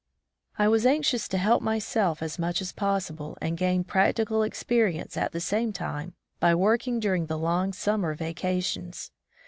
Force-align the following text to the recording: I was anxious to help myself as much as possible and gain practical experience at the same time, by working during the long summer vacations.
I 0.57 0.67
was 0.67 0.87
anxious 0.87 1.27
to 1.27 1.37
help 1.37 1.61
myself 1.61 2.23
as 2.23 2.39
much 2.39 2.59
as 2.59 2.71
possible 2.71 3.37
and 3.39 3.55
gain 3.55 3.83
practical 3.83 4.41
experience 4.41 5.15
at 5.15 5.31
the 5.31 5.39
same 5.39 5.71
time, 5.73 6.15
by 6.39 6.55
working 6.55 6.99
during 6.99 7.27
the 7.27 7.37
long 7.37 7.71
summer 7.71 8.15
vacations. 8.15 9.11